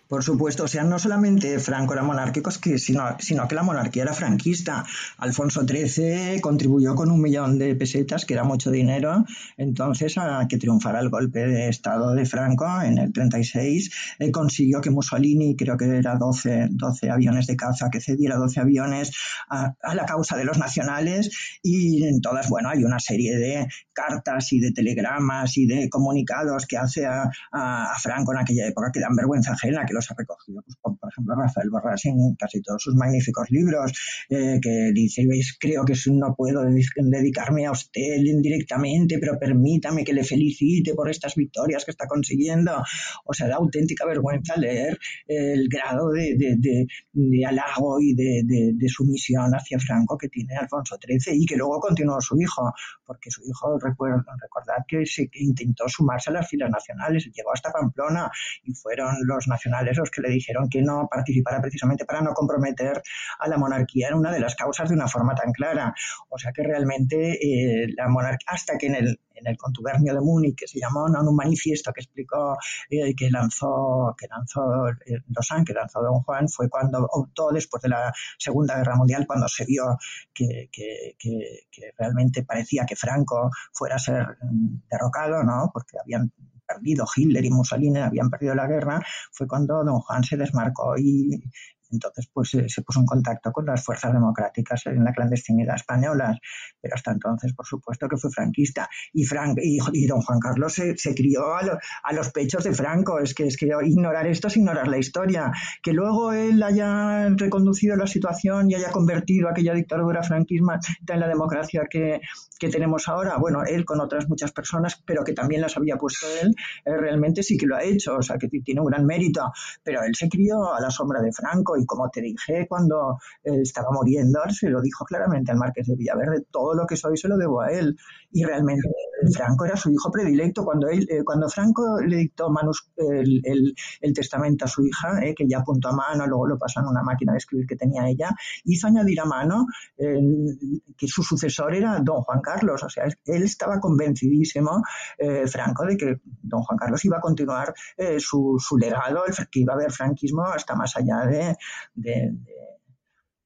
[0.09, 4.13] Por supuesto, o sea, no solamente Franco era monárquico, sino, sino que la monarquía era
[4.13, 4.85] franquista.
[5.17, 9.25] Alfonso XIII contribuyó con un millón de pesetas, que era mucho dinero,
[9.57, 14.83] entonces a que triunfara el golpe de Estado de Franco en el 36, eh, consiguió
[14.83, 19.11] que Mussolini, creo que era 12, 12 aviones de caza, que cediera 12 aviones
[19.49, 24.53] a, la causa de los nacionales y en todas, bueno, hay una serie de cartas
[24.53, 29.01] y de telegramas y de comunicados que hace a, a Franco en aquella época que
[29.01, 32.83] dan vergüenza ajena, que los ha recogido, pues, por ejemplo, Rafael Borrás en casi todos
[32.83, 33.93] sus magníficos libros,
[34.29, 40.13] eh, que dice, veis, creo que no puedo dedicarme a usted indirectamente, pero permítame que
[40.13, 42.83] le felicite por estas victorias que está consiguiendo.
[43.25, 49.79] O sea, da auténtica vergüenza leer el grado de, de, halago y de, sumisión hacia
[49.79, 52.73] Franco que tiene Alfonso XIII y que luego continuó su hijo,
[53.07, 57.73] porque su hijo, recuerdo, recordad que, se, intentó sumarse a las filas nacionales, llegó hasta
[57.73, 58.31] Pamplona
[58.65, 62.33] y fueron los nacionales tribunales los que le dijeron que no participara precisamente para no
[62.33, 63.03] comprometer
[63.39, 65.95] a la monarquía en una de las causas de una forma tan clara.
[66.29, 70.21] O sea que realmente eh, la monarquía, hasta que en el, en el contubernio de
[70.21, 71.21] Múnich, que se llamó ¿no?
[71.29, 72.57] un manifiesto que explicó,
[72.91, 75.23] eh, que lanzó, que lanzó eh,
[75.67, 79.65] que lanzó Don Juan, fue cuando optó después de la Segunda Guerra Mundial, cuando se
[79.65, 79.99] vio
[80.33, 85.71] que, que, que realmente parecía que Franco fuera a ser mm, derrocado, ¿no?
[85.73, 86.33] porque habían
[86.67, 89.01] perdido Hitler y Mussolini, habían perdido la guerra,
[89.33, 91.43] fue cuando don Juan se desmarcó y,
[91.91, 96.39] entonces, pues se puso en contacto con las fuerzas democráticas en la clandestinidad española,
[96.81, 98.89] pero hasta entonces, por supuesto, que fue franquista.
[99.13, 103.19] Y, Frank, y, don Juan Carlos se, crió a, a, los pechos de Franco.
[103.19, 105.53] Es que, es que ignorar esto es ignorar la historia.
[105.83, 110.73] Que luego él haya reconducido la situación y haya convertido aquella dictadura franquismo
[111.07, 112.21] en la democracia que,
[112.59, 116.27] que tenemos ahora, bueno, él con otras muchas personas, pero que también las había puesto
[116.43, 119.53] él, eh, realmente sí que lo ha hecho, o sea, que tiene un gran mérito,
[119.83, 123.61] pero él se crió a la sombra de Franco y como te dije cuando eh,
[123.63, 127.29] estaba muriendo, se lo dijo claramente al Marqués de Villaverde, todo lo que soy se
[127.29, 127.97] lo debo a él
[128.33, 128.89] y realmente
[129.33, 130.65] Franco era su hijo predilecto.
[130.65, 132.53] Cuando, él, eh, cuando Franco le dictó
[132.97, 133.75] el,
[134.15, 137.03] testamento a su hija, eh, que ya apuntó a mano, luego lo pasó en una
[137.03, 138.31] máquina de escribir que tenía ella,
[138.65, 142.83] hizo añadir a mano que su sucesor era don Juan Carlos.
[142.83, 144.83] O sea, él estaba convencidísimo,
[145.19, 147.75] eh, Franco, de que don Juan Carlos iba a continuar
[148.19, 151.57] su, su legado, que iba a haber franquismo hasta más allá de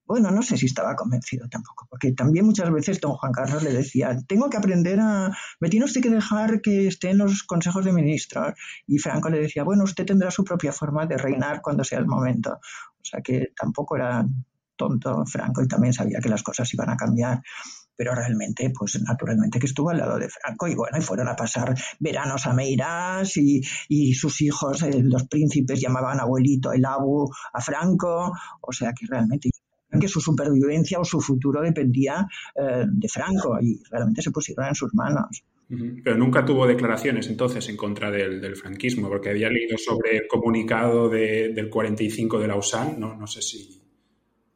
[0.09, 3.75] bueno, no sé si estaba convencido tampoco, porque también muchas veces don Juan Carlos le
[3.75, 7.85] decía, tengo que aprender a, me tiene usted que dejar que esté en los consejos
[7.85, 8.55] de ministros.
[8.87, 12.07] Y Franco le decía, bueno, usted tendrá su propia forma de reinar cuando sea el
[12.07, 12.55] momento.
[12.55, 14.25] O sea que tampoco era
[14.77, 17.43] tonto Franco y también sabía que las cosas iban a cambiar
[17.99, 21.35] pero realmente, pues naturalmente que estuvo al lado de Franco y bueno, y fueron a
[21.35, 23.61] pasar veranos a Meirás y,
[24.15, 29.51] sus hijos, eh, los príncipes, llamaban abuelito el abu a Franco, o sea que realmente
[30.01, 34.75] que su supervivencia o su futuro dependía eh, de Franco y realmente se pusieron en
[34.75, 35.43] sus manos.
[36.03, 41.11] Pero nunca tuvo declaraciones entonces en contra del, franquismo, porque había leído sobre el comunicado
[41.11, 43.15] del 45 de Lausanne, ¿no?
[43.15, 43.88] no sé si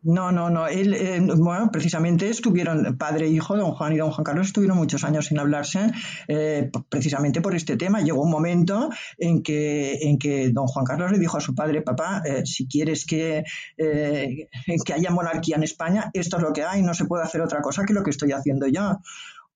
[0.02, 0.66] no, no, no.
[0.66, 4.76] Él, eh, bueno, precisamente estuvieron, padre e hijo, don Juan y don Juan Carlos, estuvieron
[4.76, 5.92] muchos años sin hablarse,
[6.26, 8.00] eh, precisamente por este tema.
[8.00, 11.82] Llegó un momento en que, en que don Juan Carlos le dijo a su padre,
[11.82, 13.44] papá, eh, si quieres que,
[13.76, 17.60] que haya monarquía en España, esto es lo que hay, no se puede hacer otra
[17.60, 18.98] cosa que lo que estoy haciendo yo.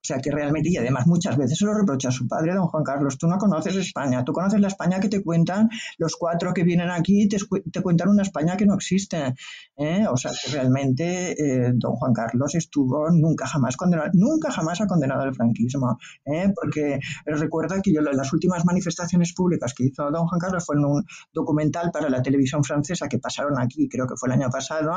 [0.07, 2.85] Sea que realmente, y además muchas veces se lo reprocha a su padre, don Juan
[2.85, 6.62] Carlos, tú no conoces España, tú conoces la España que te cuentan los cuatro que
[6.62, 9.35] vienen aquí, y te cuentan una España que no existe.
[9.77, 10.07] ¿eh?
[10.09, 14.87] O sea que realmente eh, don Juan Carlos estuvo nunca jamás condenado, nunca jamás ha
[14.87, 16.53] condenado el franquismo, ¿eh?
[16.55, 20.85] porque recuerda que yo las últimas manifestaciones públicas que hizo don Juan Carlos fue en
[20.85, 24.92] un documental para la televisión francesa que pasaron aquí, creo que fue el año pasado,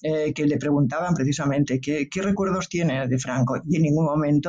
[0.00, 4.45] que le preguntaban precisamente qué recuerdos tiene de Franco y en ningún momento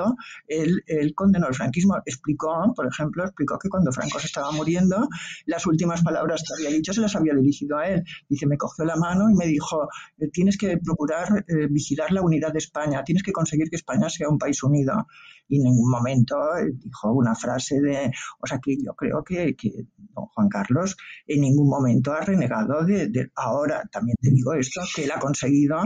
[0.48, 0.84] él,
[1.16, 1.98] condenó el franquismo.
[2.06, 5.08] Explicó, por ejemplo, explicó que cuando Franco se estaba muriendo,
[5.46, 8.04] las últimas palabras que había dicho se las había dirigido a él.
[8.30, 12.22] Dice, me cogió la mano y me dijo, eh, tienes que procurar eh, vigilar la
[12.22, 15.08] unidad de España, tienes que conseguir que España sea un país unido.
[15.50, 19.56] Y en ningún momento eh, dijo una frase de, o sea, que yo creo que,
[19.98, 25.06] don Juan Carlos en ningún momento ha renegado de, ahora, también te digo esto, que
[25.06, 25.80] él ha conseguido,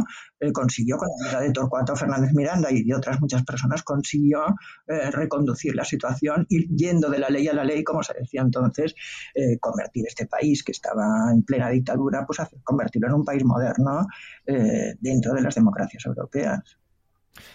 [0.52, 4.44] consiguió con la ayuda de Torcuato Fernández Miranda y de otras muchas personas, consiguió
[4.88, 8.42] eh, reconducir la situación, ir yendo de la ley a la ley, como se decía
[8.42, 8.96] entonces,
[9.36, 14.08] eh, convertir este país que estaba en plena dictadura, pues convertirlo en un país moderno
[14.48, 16.81] eh, dentro de las democracias europeas.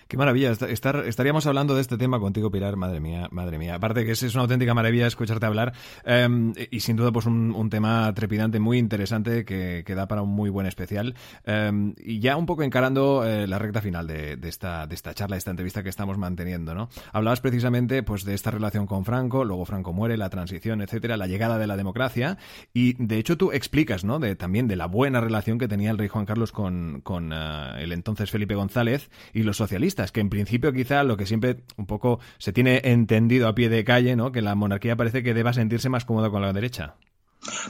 [0.09, 0.53] Qué maravilla.
[0.53, 2.77] Estar, estaríamos hablando de este tema contigo, Pilar.
[2.77, 3.75] Madre mía, madre mía.
[3.75, 5.73] Aparte que es, es una auténtica maravilla escucharte hablar.
[6.05, 10.51] Em, y sin duda, pues un, tema trepidante, muy interesante, que, da para un muy
[10.51, 11.15] buen especial.
[11.45, 15.35] Em, y ya un poco encarando eh, la recta final de, esta, de esta charla,
[15.35, 16.89] de esta entrevista que estamos manteniendo, ¿no?
[17.13, 21.27] Hablabas precisamente pues, de esta relación con Franco, luego Franco muere, la transición, etcétera, la
[21.27, 22.39] llegada de la democracia.
[22.73, 24.19] Y de hecho, tú explicas, ¿no?
[24.19, 27.83] De, también de la buena relación que tenía el rey Juan Carlos con, con eh,
[27.83, 31.87] el entonces Felipe González y los socialistas, que en principio quizá lo que siempre un
[31.87, 34.31] poco se tiene entendido a pie de calle, ¿no?
[34.31, 36.95] Que la monarquía parece que deba sentirse más cómoda con la derecha.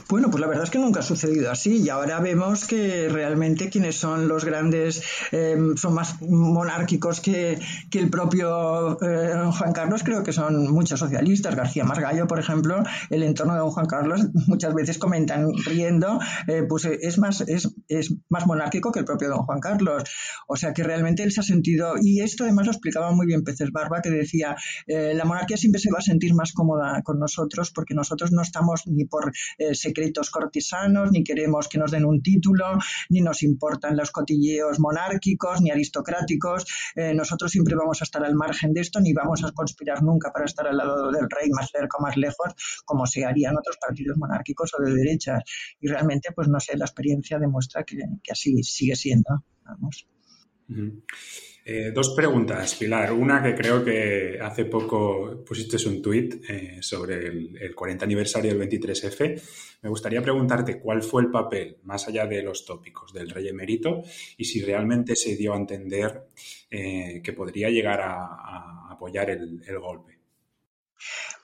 [0.09, 3.69] Bueno, pues la verdad es que nunca ha sucedido así y ahora vemos que realmente
[3.69, 7.59] quienes son los grandes em, son más monárquicos que,
[7.97, 11.55] el propio eh, Juan Carlos, creo que son muchos socialistas.
[11.55, 16.63] García Margallo, por ejemplo, el entorno de don Juan Carlos muchas veces comentan riendo, eh,
[16.69, 17.73] pues es más, es,
[18.29, 20.03] más monárquico que el propio don Juan Carlos.
[20.47, 23.43] O sea que realmente él se ha sentido, y esto además lo explicaba muy bien
[23.43, 27.19] Peces Barba, que decía, eh, la monarquía siempre se va a sentir más cómoda con
[27.19, 29.31] nosotros porque nosotros no estamos ni por
[29.75, 32.77] secretos cortesanos, ni queremos que nos den un título,
[33.09, 36.65] ni nos importan los cotilleos monárquicos ni aristocráticos.
[36.95, 40.31] Eh, nosotros siempre vamos a estar al margen de esto, ni vamos a conspirar nunca
[40.31, 42.53] para estar al lado del rey más cerca o más lejos,
[42.85, 45.43] como se haría en otros partidos monárquicos o de derechas.
[45.79, 47.97] Y realmente, pues no sé, la experiencia demuestra que,
[48.31, 49.43] así sigue siendo.
[49.65, 50.07] Vamos.
[51.69, 53.11] Eh, dos preguntas, Pilar.
[53.11, 58.69] Una que creo que hace poco pusiste un tuit eh, sobre el, 40 aniversario del
[58.69, 59.41] 23F.
[59.81, 64.01] Me gustaría preguntarte cuál fue el papel, más allá de los tópicos, del rey emérito
[64.37, 66.27] y si realmente se dio a entender
[66.71, 70.19] eh, que podría llegar a, apoyar el, golpe.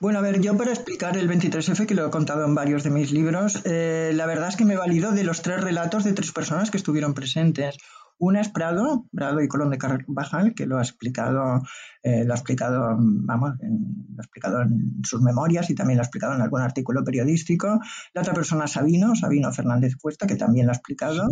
[0.00, 2.88] Bueno, a ver, yo para explicar el 23F, que lo he contado en varios de
[2.88, 6.70] mis libros, la verdad es que me valido de los tres relatos de tres personas
[6.70, 7.76] que estuvieron presentes.
[8.18, 11.62] Una es Prado, Prado y Colón de Carvajal, que lo ha explicado,
[12.02, 16.06] eh, lo ha explicado, vamos, lo ha explicado en sus memorias y también lo ha
[16.06, 17.80] explicado en algún artículo periodístico.
[18.14, 21.28] La otra persona es Sabino, Sabino Fernández Cuesta, que también lo ha explicado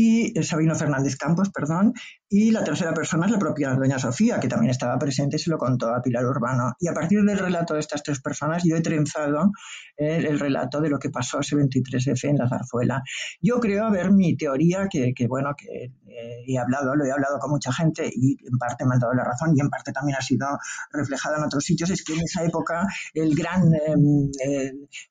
[0.00, 1.92] y eh, Sabino Fernández Campos, perdón,
[2.26, 5.50] y la tercera persona es la propia doña Sofía, que también estaba presente y se
[5.50, 6.72] lo contó a Pilar Urbano.
[6.80, 9.50] Y a partir del relato de estas tres personas, yo he trenzado
[9.98, 13.02] eh, el relato de lo que pasó ese 23F en la zarzuela.
[13.42, 17.38] Yo creo, a ver, mi teoría, que, bueno, que eh, he hablado, lo he hablado
[17.38, 20.16] con mucha gente y en parte me han dado la razón y en parte también
[20.16, 20.46] ha sido
[20.92, 24.30] reflejada en otros sitios, es que en esa época el gran, em,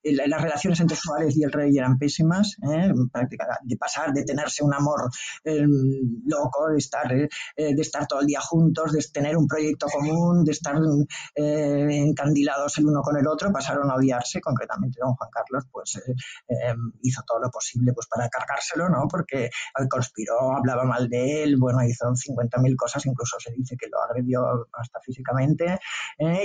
[0.03, 5.09] las relaciones entre Suárez y el rey eran pésimas, de pasar, de tenerse un amor
[5.43, 5.69] em,
[6.25, 10.43] loco, de estar, eh, de estar todo el día juntos, de tener un proyecto común,
[10.43, 10.75] de estar
[11.35, 15.97] eh, encandilados el uno con el otro, pasaron a odiarse, concretamente don Juan Carlos pues
[15.97, 19.07] eh, hizo todo lo posible pues para cargárselo, ¿no?
[19.09, 19.49] Porque
[19.89, 24.67] conspiró, hablaba mal de él, bueno, hizo 50.000 cosas, incluso se dice que lo agredió
[24.73, 25.79] hasta físicamente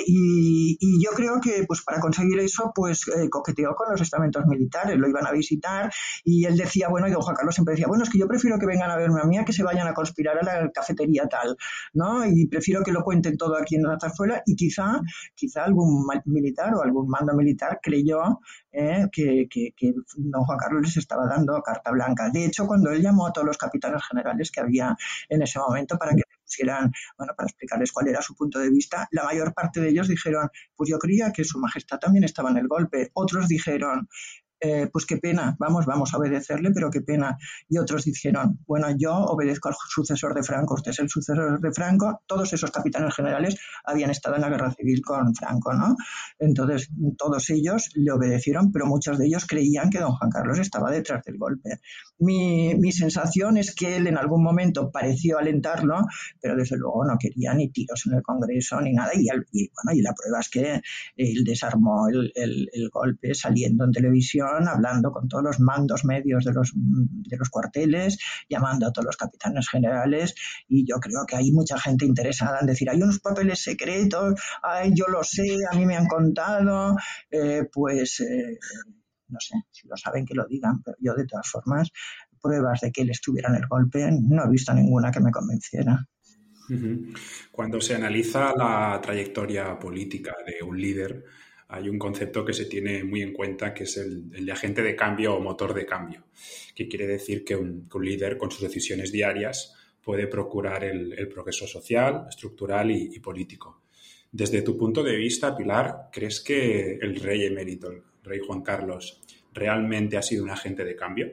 [0.07, 4.97] y, y, yo creo que pues para conseguir eso pues coqueteó con los estamentos militares,
[4.97, 5.92] lo iban a visitar
[6.25, 8.59] y él decía, bueno, y don Juan Carlos siempre decía, bueno, es que yo prefiero
[8.59, 11.27] que vengan a verme a mí a que se vayan a conspirar a la cafetería
[11.29, 11.57] tal,
[11.92, 12.24] ¿no?
[12.27, 15.00] Y prefiero que lo cuenten todo aquí en la zarzuela y quizá,
[15.35, 18.40] quizá algún militar o algún mando militar creyó
[18.72, 22.31] eh, que, que, don Juan Carlos les estaba dando carta blanca.
[22.31, 24.96] De hecho, cuando él llamó a todos los capitanes generales que había
[25.29, 29.09] en ese momento para que pusieran, bueno, para explicarles cuál era su punto de vista,
[29.12, 32.59] la mayor parte de ellos dijeron, pues yo creía que su majestad también estaba en
[32.59, 33.11] el golpe.
[33.14, 34.09] Otros dijeron,
[34.64, 37.37] eh, pues qué pena, vamos, vamos a obedecerle, pero qué pena.
[37.68, 41.70] Y otros dijeron, bueno, yo obedezco al sucesor de Franco, usted es el sucesor de
[41.70, 45.96] Franco, todos esos capitanes generales habían estado en la guerra civil con Franco, ¿no?
[46.38, 50.90] Entonces, todos ellos le obedecieron, pero muchos de ellos creían que don Juan Carlos estaba
[50.90, 51.81] detrás del golpe.
[52.18, 56.07] Mi, mi sensación es que él en algún momento pareció alentarlo,
[56.40, 60.00] pero desde luego no quería ni tiros en el Congreso ni nada, y, bueno, y
[60.00, 60.81] la prueba es que
[61.16, 66.53] él desarmó el, el golpe saliendo en televisión hablando con todos los mandos medios de
[66.53, 70.35] los, de los cuarteles, llamando a todos los capitanes generales
[70.69, 74.40] y yo creo que hay mucha gente interesada en decir, hay unos papeles secretos,
[74.93, 76.97] yo lo sé, a mí me han contado,
[77.31, 78.59] eh, pues eh,
[79.29, 81.90] no sé, si lo saben que lo digan, pero yo de todas formas,
[82.40, 86.07] pruebas de que él estuviera en el golpe, no he visto ninguna que me convenciera.
[87.51, 91.25] Cuando se analiza la trayectoria política de un líder,
[91.74, 94.94] hay un concepto que se tiene muy en cuenta que es el, de agente de
[94.94, 96.24] cambio o motor de cambio,
[96.74, 102.26] que quiere decir que un, líder con sus decisiones diarias puede procurar el, progreso social,
[102.28, 103.82] estructural y, político.
[104.30, 109.20] Desde tu punto de vista, Pilar, ¿crees que el rey emérito, el rey Juan Carlos,
[109.52, 111.32] realmente ha sido un agente de cambio?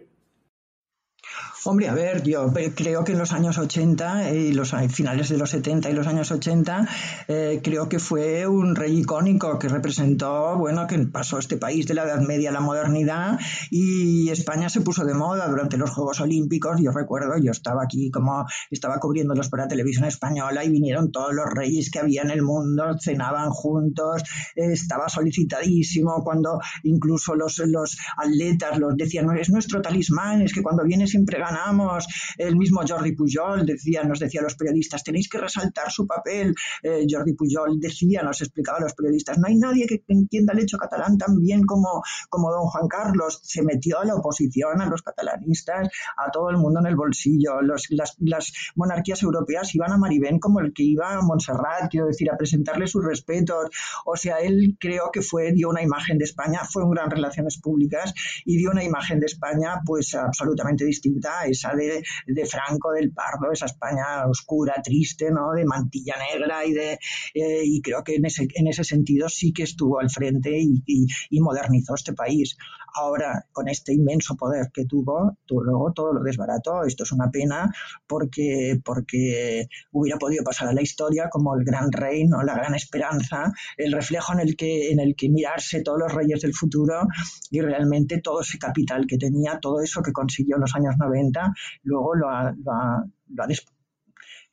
[1.64, 5.52] Hombre, a ver, yo creo que en los años 80 y los finales de los
[5.52, 6.88] 70 y los años 80,
[7.28, 11.94] eh, creo que fue un rey icónico que representó, bueno, que pasó este país de
[11.94, 16.20] la Edad Media a la modernidad y España se puso de moda durante los Juegos
[16.20, 16.82] Olímpicos.
[16.82, 21.46] Yo recuerdo, yo estaba aquí como estaba cubriéndolos para televisión española y vinieron todos los
[21.46, 24.24] reyes que había en el mundo, cenaban juntos,
[24.56, 30.84] estaba solicitadísimo cuando incluso los, los atletas los decían, es nuestro talismán, es que cuando
[30.84, 32.08] viene siempre gana ganamos.
[32.38, 36.56] El mismo Jordi Pujol decía, nos decía a los periodistas, tenéis que resaltar su papel.
[36.84, 40.60] Eh, Jordi Pujol decía, nos explicaba a los periodistas, no hay nadie que entienda el
[40.60, 43.42] hecho catalán tan bien como, como don Juan Carlos.
[43.44, 47.62] Se metió a la oposición, a los catalanistas, a todo el mundo en el bolsillo.
[47.62, 52.38] las, monarquías europeas iban a Maribén como el que iba a Montserrat, quiero decir, a
[52.38, 53.70] presentarle sus respetos.
[54.06, 57.60] O sea, él creo que fue, dio una imagen de España, fue un gran relaciones
[57.60, 58.14] públicas
[58.46, 62.04] y dio una imagen de España pues absolutamente distinta esa de,
[62.46, 65.54] Franco, del Pardo, esa España oscura, triste, ¿no?
[65.54, 67.00] De mantilla negra y de
[67.34, 71.40] eh, y creo que en ese, en ese sentido sí que estuvo al frente y,
[71.42, 72.56] modernizó este país.
[72.94, 76.84] Ahora, con este inmenso poder que tuvo, luego todo lo desbarató.
[76.84, 77.72] Esto es una pena
[78.08, 82.42] porque, porque hubiera podido pasar a la historia como el gran rey, ¿no?
[82.44, 86.42] la gran esperanza, el reflejo en el que, en el que mirarse todos los reyes
[86.42, 87.08] del futuro
[87.50, 91.54] y realmente todo ese capital que tenía, todo eso que consiguió en los años 90,
[91.84, 93.48] luego lo ha, lo ha, lo ha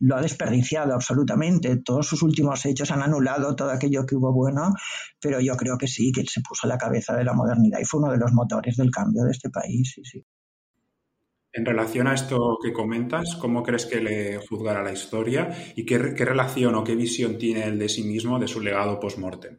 [0.01, 1.76] lo ha desperdiciado absolutamente.
[1.78, 4.74] Todos sus últimos hechos han anulado todo aquello que hubo bueno,
[5.20, 7.84] pero yo creo que sí, que se puso a la cabeza de la modernidad y
[7.84, 9.94] fue uno de los motores del cambio de este país.
[11.53, 16.14] En relación a esto que comentas, ¿cómo crees que le juzgará la historia y qué,
[16.14, 19.59] qué relación o qué visión tiene él de sí mismo, de su legado post-mortem?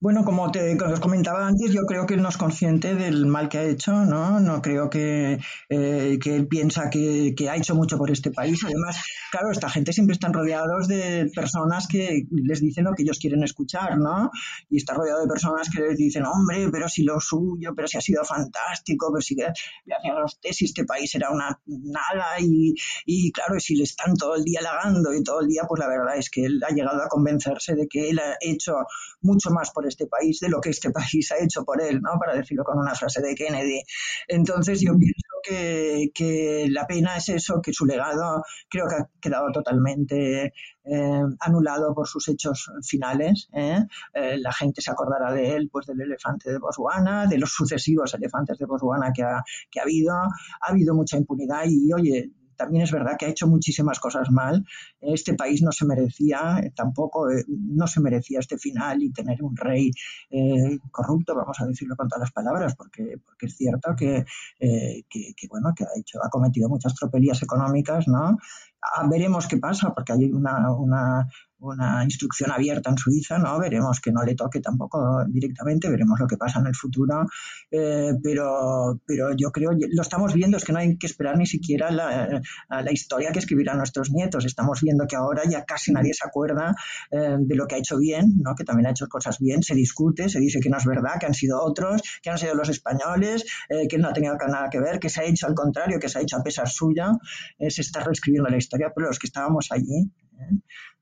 [0.00, 3.48] Bueno, como te os comentaba antes, yo creo que él no es consciente del mal
[3.48, 4.38] que ha hecho, ¿no?
[4.38, 8.62] No creo que, eh, que él piensa que, que, ha hecho mucho por este país.
[8.64, 8.96] Además,
[9.32, 13.42] claro, esta gente siempre están rodeados de personas que les dicen lo que ellos quieren
[13.42, 14.30] escuchar, ¿no?
[14.70, 17.98] Y está rodeado de personas que les dicen, hombre, pero si lo suyo, pero si
[17.98, 22.72] ha sido fantástico, pero si gracias a los tesis este país era una nada y,
[23.04, 25.88] y claro, si le están todo el día halagando y todo el día, pues la
[25.88, 28.74] verdad es que él ha llegado a convencerse de que él ha hecho
[29.22, 32.18] mucho más por este país de lo que este país ha hecho por él, ¿no?
[32.18, 33.82] Para decirlo con una frase de Kennedy.
[34.28, 39.08] Entonces yo pienso que, que la pena es eso, que su legado creo que ha
[39.20, 40.52] quedado totalmente
[40.90, 43.48] eh, anulado por sus hechos finales.
[43.52, 43.84] ¿eh?
[44.14, 48.14] Eh, la gente se acordará de él, pues del elefante de Botswana, de los sucesivos
[48.14, 50.14] elefantes de Botswana que ha, que ha habido.
[50.14, 54.64] Ha habido mucha impunidad y, oye, también es verdad que ha hecho muchísimas cosas mal.
[55.00, 59.42] Este país no se merecía, eh, tampoco eh, no se merecía este final y tener
[59.42, 59.90] un rey
[60.30, 64.24] eh, corrupto, vamos a decirlo con todas las palabras, porque, porque es cierto que,
[64.58, 68.36] que, bueno, que ha hecho, ha cometido muchas tropelías económicas, ¿no?
[68.82, 71.28] Ah, veremos qué pasa, porque hay una, una,
[71.60, 73.58] una instrucción abierta en Suiza, ¿no?
[73.58, 77.26] Veremos que no le toque tampoco directamente, veremos lo que pasa en el futuro,
[77.70, 81.46] eh, pero, pero yo creo, lo estamos viendo, es que no hay que esperar ni
[81.46, 86.14] siquiera la, la historia que escribirán nuestros nietos, estamos viendo que ahora ya casi nadie
[86.14, 86.74] se acuerda
[87.10, 88.54] eh, de lo que ha hecho bien, ¿no?
[88.54, 91.26] Que también ha hecho cosas bien, se discute, se dice que no es verdad, que
[91.26, 94.80] han sido otros, que han sido los españoles, eh, que no ha tenido nada que
[94.80, 97.12] ver, que se ha hecho al contrario, que se ha hecho a pesar suya,
[97.58, 100.10] se está reescribiendo la historia, pero los que estábamos allí,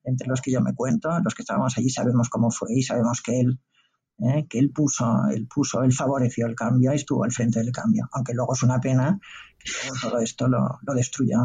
[0.06, 3.20] entre los que yo me cuento, los que estábamos allí sabemos cómo fue y sabemos
[3.20, 3.60] que él,
[4.20, 7.72] eh, que él puso, él puso, él favoreció el cambio y estuvo al frente del
[7.72, 9.18] cambio, aunque luego es una pena
[9.58, 11.38] que todo esto lo, lo destruya.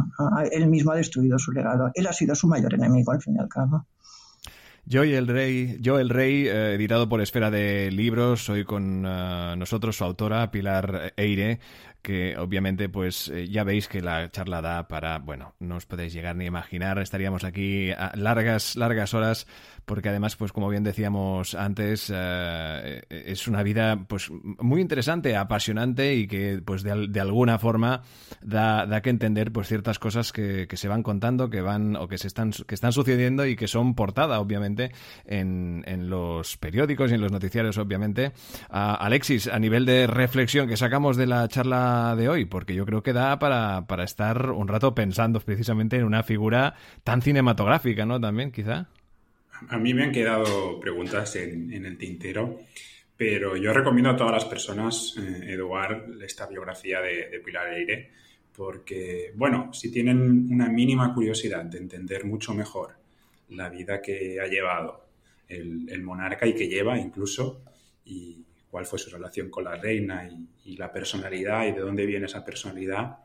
[0.52, 1.90] Él mismo ha destruido su legado.
[1.94, 3.88] Él ha sido su mayor enemigo al fin y al cabo.
[4.86, 9.06] Yo y el Rey, Yo el Rey, eh, editado por Esfera de Libros, hoy con
[9.06, 11.60] uh, nosotros su autora Pilar Eire,
[12.02, 16.14] que obviamente pues eh, ya veis que la charla da para, bueno, no os podéis
[16.14, 19.48] llegar ni imaginar, estaríamos aquí a largas, largas horas,
[19.86, 26.16] porque además, pues como bien decíamos antes, eh, es una vida pues muy interesante, apasionante
[26.16, 28.02] y que pues de, de alguna forma
[28.42, 32.08] da, da, que entender pues ciertas cosas que, que, se van contando, que van o
[32.08, 34.92] que se están, que están sucediendo y que son portada, obviamente,
[35.26, 38.32] en, en los periódicos y en los noticiarios, obviamente.
[38.70, 43.04] Alexis, a nivel de reflexión que sacamos de la charla de hoy, porque yo creo
[43.04, 48.20] que da para, para estar un rato pensando precisamente en una figura tan cinematográfica, ¿no?
[48.20, 48.88] También, quizá.
[49.70, 52.62] A mí me han quedado preguntas en, en el tintero,
[53.16, 58.10] pero yo recomiendo a todas las personas, eh, Eduard, esta biografía de, Pilar Eire,
[58.56, 62.96] porque, bueno, si tienen una mínima curiosidad de entender mucho mejor
[63.50, 65.06] la vida que ha llevado
[65.48, 67.62] el, el monarca y que lleva incluso,
[68.06, 72.06] y, cuál fue su relación con la reina y, y la personalidad y de dónde
[72.06, 73.18] viene esa personalidad.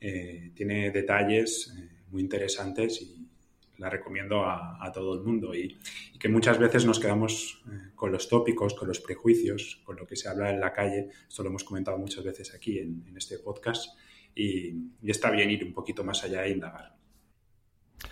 [0.00, 3.24] Eh, tiene detalles eh, muy interesantes y
[3.78, 5.78] la recomiendo a, a todo el mundo y,
[6.12, 10.04] y, que muchas veces nos quedamos eh, con los tópicos, con los prejuicios, con lo
[10.04, 11.08] que se habla en la calle.
[11.28, 13.96] Esto lo hemos comentado muchas veces aquí en, en este podcast
[14.34, 14.70] y,
[15.00, 16.97] y está bien ir un poquito más allá e indagar.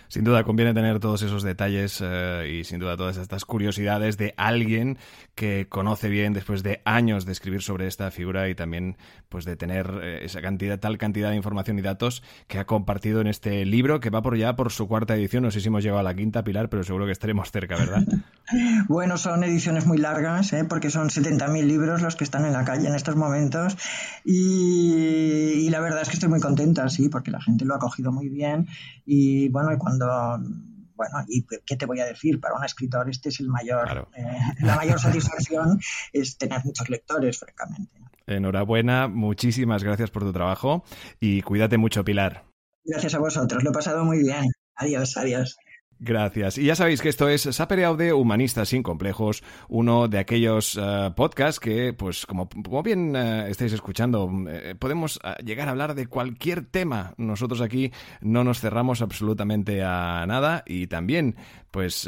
[0.09, 4.33] Sin duda conviene tener todos esos detalles eh, y sin duda todas estas curiosidades de
[4.37, 4.97] alguien
[5.35, 8.97] que conoce bien después de años de escribir sobre esta figura y también
[9.29, 13.21] pues de tener eh, esa cantidad, tal cantidad de información y datos que ha compartido
[13.21, 15.43] en este libro que va por ya por su cuarta edición.
[15.43, 18.03] No sé si hemos llegado a la quinta, Pilar, pero seguro que estaremos cerca, ¿verdad?
[18.87, 20.63] bueno, son ediciones muy largas, ¿eh?
[20.63, 23.77] porque son 70.000 libros los que están en la calle en estos momentos
[24.23, 27.79] y, y la verdad es que estoy muy contenta, sí, porque la gente lo ha
[27.79, 28.67] cogido muy bien
[29.05, 32.39] y bueno, y cuando bueno, ¿y qué te voy a decir?
[32.39, 34.09] Para un escritor este es el mayor, claro.
[34.15, 34.23] eh,
[34.61, 35.79] la mayor satisfacción
[36.13, 38.01] es tener muchos lectores, francamente.
[38.25, 40.83] Enhorabuena, muchísimas gracias por tu trabajo
[41.19, 42.43] y cuídate mucho, Pilar.
[42.83, 44.45] Gracias a vosotros, lo he pasado muy bien.
[44.75, 45.57] Adiós, adiós.
[45.99, 46.59] Gracias.
[46.59, 51.11] Y ya sabéis que esto es Sapere Aude, Humanistas sin Complejos, uno de aquellos uh,
[51.15, 52.47] podcasts que, pues, como,
[52.83, 57.15] bien uh, estáis escuchando, eh, podemos llegar a hablar de cualquier tema.
[57.17, 57.91] Nosotros aquí
[58.21, 61.35] no nos cerramos absolutamente a nada y también,
[61.71, 62.07] pues,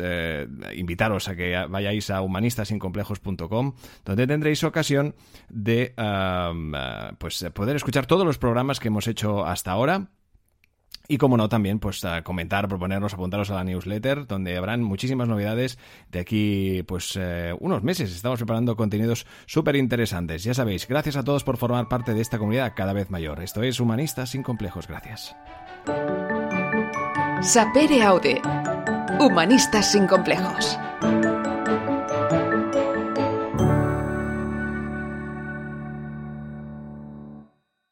[0.76, 3.74] invitaros a que vayáis a humanistasincomplejos.com,
[4.06, 5.16] donde tendréis ocasión
[5.50, 5.94] de,
[7.18, 10.10] pues, poder escuchar todos los programas que hemos hecho hasta ahora
[11.12, 15.80] y como no, también pues comentar, proponernos, apuntaros a la newsletter, donde habrán muchísimas novedades
[16.12, 18.16] de aquí pues eh, unos meses.
[18.16, 20.44] Estamos preparando contenidos súper interesantes.
[20.44, 23.42] Ya sabéis, gracias a todos por formar parte de esta comunidad cada vez mayor.
[23.42, 24.88] Esto es Humanistas sin Complejos.
[24.88, 25.36] Gracias.
[27.42, 28.40] Sapere Aude.
[29.20, 30.78] Humanistas sin Complejos.